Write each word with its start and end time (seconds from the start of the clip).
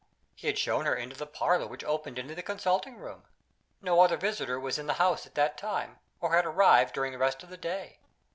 He 0.33 0.47
had 0.47 0.57
shown 0.57 0.85
her 0.87 0.95
into 0.95 1.15
the 1.15 1.27
parlor 1.27 1.67
which 1.67 1.83
opened 1.83 2.17
into 2.17 2.33
the 2.33 2.41
consulting 2.41 2.97
room. 2.97 3.25
No 3.83 4.01
other 4.01 4.17
visitor 4.17 4.59
was 4.59 4.79
in 4.79 4.87
the 4.87 4.93
house 4.95 5.27
at 5.27 5.35
that 5.35 5.57
time, 5.59 5.99
or 6.19 6.33
had 6.33 6.43
arrived 6.47 6.95
during 6.95 7.11
the 7.11 7.19
rest 7.19 7.43
of 7.43 7.49
the 7.49 7.55
day. 7.57 7.99